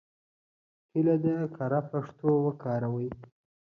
[0.91, 3.09] هیله ده کره پښتو وکاروئ.